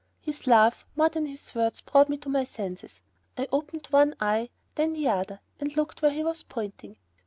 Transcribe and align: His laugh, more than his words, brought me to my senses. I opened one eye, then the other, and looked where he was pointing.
His 0.19 0.47
laugh, 0.47 0.87
more 0.95 1.09
than 1.09 1.27
his 1.27 1.53
words, 1.53 1.79
brought 1.81 2.09
me 2.09 2.17
to 2.17 2.27
my 2.27 2.43
senses. 2.43 3.03
I 3.37 3.47
opened 3.51 3.85
one 3.91 4.15
eye, 4.19 4.49
then 4.73 4.93
the 4.93 5.07
other, 5.07 5.41
and 5.59 5.75
looked 5.77 6.01
where 6.01 6.09
he 6.09 6.23
was 6.23 6.41
pointing. 6.41 6.97